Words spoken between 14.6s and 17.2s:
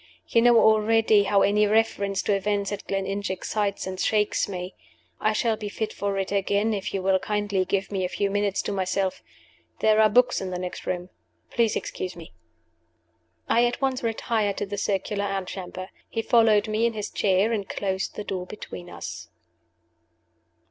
the circular antechamber. He followed me in his